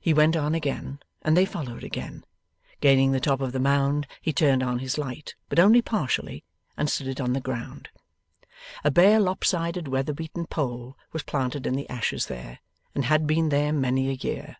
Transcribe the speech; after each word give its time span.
He 0.00 0.14
went 0.14 0.36
on 0.36 0.54
again, 0.54 1.00
and 1.22 1.36
they 1.36 1.44
followed 1.44 1.82
again. 1.82 2.24
Gaining 2.80 3.10
the 3.10 3.18
top 3.18 3.40
of 3.40 3.50
the 3.50 3.58
Mound, 3.58 4.06
he 4.22 4.32
turned 4.32 4.62
on 4.62 4.78
his 4.78 4.96
light 4.96 5.34
but 5.48 5.58
only 5.58 5.82
partially 5.82 6.44
and 6.76 6.88
stood 6.88 7.08
it 7.08 7.20
on 7.20 7.32
the 7.32 7.40
ground. 7.40 7.88
A 8.84 8.92
bare 8.92 9.18
lopsided 9.18 9.88
weatherbeaten 9.88 10.46
pole 10.46 10.96
was 11.12 11.24
planted 11.24 11.66
in 11.66 11.74
the 11.74 11.90
ashes 11.90 12.26
there, 12.26 12.60
and 12.94 13.06
had 13.06 13.26
been 13.26 13.48
there 13.48 13.72
many 13.72 14.08
a 14.08 14.12
year. 14.12 14.58